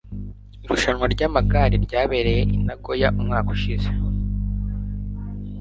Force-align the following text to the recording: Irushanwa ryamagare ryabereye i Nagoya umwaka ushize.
Irushanwa 0.63 1.05
ryamagare 1.13 1.75
ryabereye 1.85 2.41
i 2.55 2.57
Nagoya 2.65 3.09
umwaka 3.19 3.49
ushize. 3.55 3.87